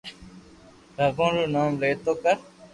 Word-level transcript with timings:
بڀگوان 0.95 1.31
رو 1.37 1.43
نوم 1.53 1.71
ليتو 1.81 2.11
ڪر 2.23 2.37